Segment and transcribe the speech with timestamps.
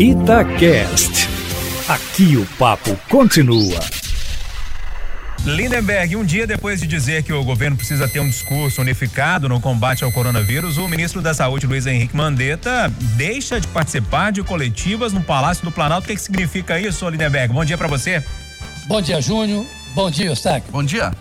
[0.00, 1.28] Itacast.
[1.86, 3.78] Aqui o papo continua.
[5.44, 9.60] Lindenberg, um dia depois de dizer que o governo precisa ter um discurso unificado no
[9.60, 15.12] combate ao coronavírus, o ministro da Saúde, Luiz Henrique Mandetta, deixa de participar de coletivas
[15.12, 16.06] no Palácio do Planalto.
[16.06, 17.52] O que, que significa isso, Lindenberg?
[17.52, 18.24] Bom dia para você.
[18.88, 19.66] Bom dia, Júnior.
[19.94, 20.72] Bom dia, Eustáquio.
[20.72, 21.12] Bom dia.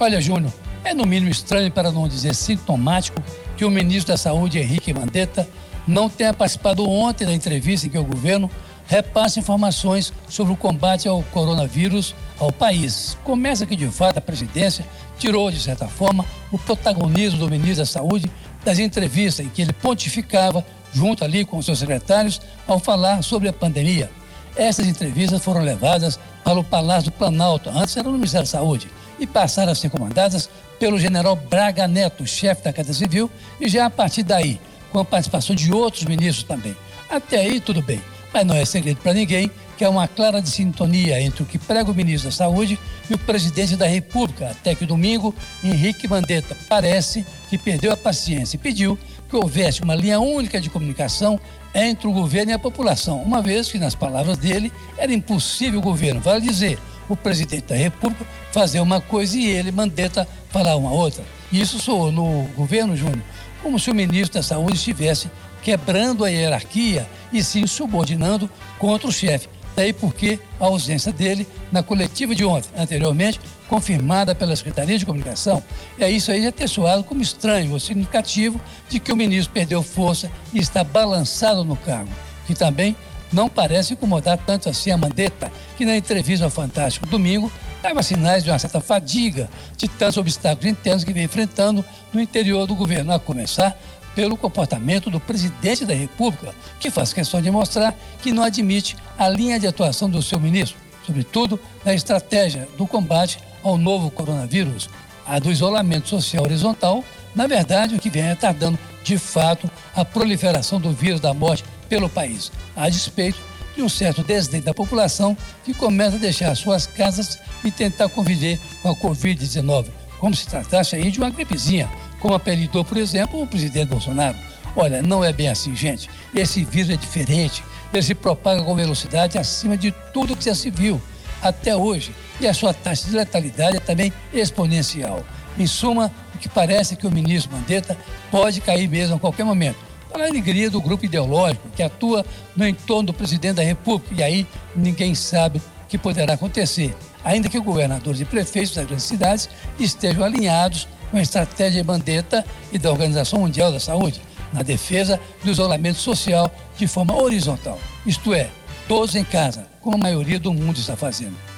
[0.00, 0.50] Olha, Júnior,
[0.82, 3.22] é no mínimo estranho, para não dizer sintomático,
[3.54, 5.46] que o ministro da Saúde, Henrique Mandetta,
[5.86, 8.50] não tenha participado ontem da entrevista em que o governo
[8.86, 13.16] repassa informações sobre o combate ao coronavírus ao país.
[13.24, 14.84] Começa que, de fato, a presidência
[15.18, 18.30] tirou, de certa forma, o protagonismo do ministro da Saúde
[18.64, 23.52] das entrevistas em que ele pontificava, junto ali com seus secretários, ao falar sobre a
[23.52, 24.10] pandemia.
[24.56, 28.88] Essas entrevistas foram levadas para o Palácio do Planalto, antes era no Ministério da Saúde,
[29.18, 30.48] e passaram a ser comandadas
[30.78, 34.60] pelo general Braga Neto, chefe da Casa Civil, e já a partir daí
[34.94, 36.76] com a participação de outros ministros também.
[37.10, 38.00] Até aí, tudo bem.
[38.32, 41.90] Mas não é segredo para ninguém que há uma clara sintonia entre o que prega
[41.90, 42.78] o ministro da Saúde
[43.10, 44.50] e o presidente da República.
[44.50, 48.96] Até que domingo, Henrique Mandetta parece que perdeu a paciência e pediu
[49.28, 51.40] que houvesse uma linha única de comunicação
[51.74, 55.82] entre o governo e a população, uma vez que, nas palavras dele, era impossível o
[55.82, 60.92] governo, vale dizer, o presidente da República fazer uma coisa e ele, Mandetta, falar uma
[60.92, 61.24] outra.
[61.52, 63.22] Isso soou no governo, Júnior,
[63.62, 65.30] como se o ministro da Saúde estivesse
[65.62, 69.48] quebrando a hierarquia e se subordinando contra o chefe.
[69.74, 75.62] Daí porque a ausência dele na coletiva de ontem, anteriormente confirmada pela Secretaria de Comunicação,
[75.98, 79.82] é isso aí já ter soado como estranho ou significativo de que o ministro perdeu
[79.82, 82.10] força e está balançado no cargo,
[82.46, 82.94] que também
[83.34, 88.44] não parece incomodar tanto assim a Mandetta, que na entrevista ao Fantástico domingo dava sinais
[88.44, 93.12] de uma certa fadiga de tantos obstáculos internos que vem enfrentando no interior do governo,
[93.12, 93.76] a começar
[94.14, 99.28] pelo comportamento do presidente da República, que faz questão de mostrar que não admite a
[99.28, 104.88] linha de atuação do seu ministro, sobretudo na estratégia do combate ao novo coronavírus,
[105.26, 107.02] a do isolamento social horizontal,
[107.34, 112.08] na verdade, o que vem retardando de fato a proliferação do vírus da morte pelo
[112.08, 113.38] país, a despeito
[113.74, 118.58] de um certo desdém da população que começa a deixar suas casas e tentar conviver
[118.82, 119.86] com a Covid-19,
[120.18, 121.90] como se tratasse aí de uma gripezinha,
[122.20, 124.36] como apelidou, por exemplo, o presidente Bolsonaro.
[124.76, 126.08] Olha, não é bem assim, gente.
[126.34, 127.62] Esse vírus é diferente.
[127.92, 131.00] Ele se propaga com velocidade acima de tudo que já se viu
[131.40, 132.14] até hoje.
[132.40, 135.24] E a sua taxa de letalidade é também exponencial.
[135.56, 137.96] Em suma, o que parece é que o ministro Mandetta
[138.30, 142.24] pode cair mesmo a qualquer momento a alegria do grupo ideológico que atua
[142.56, 144.14] no entorno do presidente da República.
[144.14, 146.94] E aí ninguém sabe o que poderá acontecer,
[147.24, 149.48] ainda que governadores e prefeitos das grandes cidades
[149.78, 154.20] estejam alinhados com a estratégia de Bandeta e da Organização Mundial da Saúde
[154.52, 157.78] na defesa do isolamento social de forma horizontal.
[158.06, 158.48] Isto é,
[158.86, 161.53] todos em casa, como a maioria do mundo está fazendo.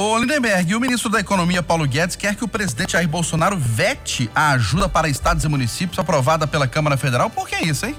[0.00, 4.30] Ô Lindenberg, o ministro da Economia Paulo Guedes quer que o presidente Jair Bolsonaro vete
[4.32, 7.28] a ajuda para estados e municípios aprovada pela Câmara Federal.
[7.28, 7.96] Por que isso, hein?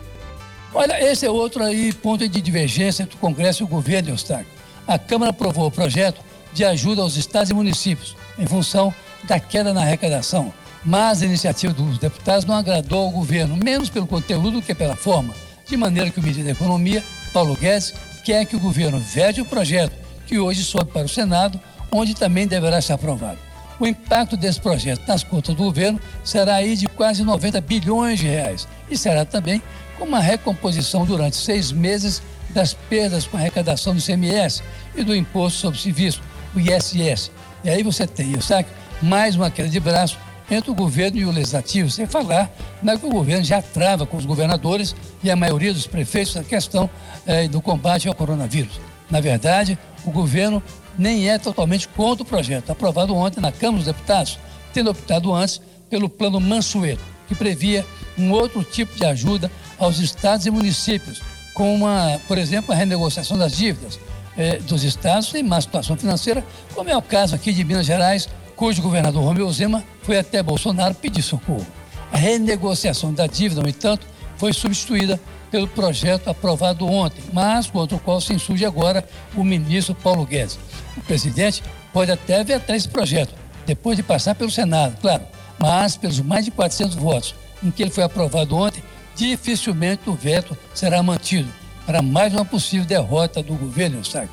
[0.73, 4.47] Olha, esse é outro aí ponto de divergência entre o Congresso e o governo, Eustáquio.
[4.87, 6.21] A Câmara aprovou o projeto
[6.53, 8.93] de ajuda aos estados e municípios em função
[9.25, 10.53] da queda na arrecadação,
[10.85, 14.95] mas a iniciativa dos deputados não agradou ao governo, menos pelo conteúdo do que pela
[14.95, 15.33] forma,
[15.67, 17.93] de maneira que o ministro da Economia, Paulo Guedes,
[18.23, 19.91] quer que o governo vete o projeto,
[20.25, 21.59] que hoje sobe para o Senado
[21.91, 23.37] onde também deverá ser aprovado.
[23.79, 28.27] O impacto desse projeto nas contas do governo será aí de quase 90 bilhões de
[28.27, 29.61] reais e será também
[29.97, 34.61] com uma recomposição durante seis meses das perdas com arrecadação do CMS
[34.95, 36.21] e do Imposto sobre Serviço,
[36.55, 37.31] o ISS.
[37.63, 38.67] E aí você tem, sabe,
[39.01, 40.17] mais uma queda de braço
[40.51, 42.49] entre o governo e o legislativo, sem falar
[42.81, 46.43] na que o governo já trava com os governadores e a maioria dos prefeitos a
[46.43, 46.89] questão
[47.25, 48.79] eh, do combate ao coronavírus.
[49.09, 50.61] Na verdade, o governo
[50.99, 54.37] nem é totalmente contra o projeto, aprovado ontem na Câmara dos Deputados,
[54.73, 57.85] tendo optado antes pelo Plano Mansueto, que previa
[58.17, 59.49] um outro tipo de ajuda
[59.79, 61.21] aos estados e municípios,
[61.53, 63.97] com uma, por exemplo, a renegociação das dívidas
[64.37, 66.43] eh, dos estados em má situação financeira,
[66.75, 70.93] como é o caso aqui de Minas Gerais, cujo governador Romeu Zema foi até Bolsonaro
[70.93, 71.65] pedir socorro.
[72.11, 77.99] A renegociação da dívida, no entanto, foi substituída pelo projeto aprovado ontem, mas contra o
[77.99, 80.59] qual se insurge agora o ministro Paulo Guedes.
[80.95, 83.33] O presidente pode até vetar esse projeto,
[83.65, 85.23] depois de passar pelo Senado, claro,
[85.57, 88.83] mas pelos mais de 400 votos em que ele foi aprovado ontem,
[89.15, 91.51] dificilmente o veto será mantido
[91.85, 94.29] para mais uma possível derrota do governo Eustáquio.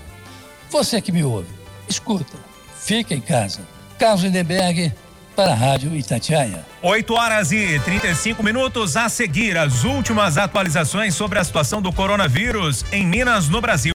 [0.70, 1.48] Você que me ouve,
[1.88, 2.36] escuta,
[2.78, 3.60] fica em casa.
[3.98, 4.92] Carlos Lindenberg,
[5.36, 6.64] para a Rádio Itatiaia.
[6.82, 12.84] 8 horas e 35 minutos a seguir, as últimas atualizações sobre a situação do coronavírus
[12.90, 13.76] em Minas, no Brasil.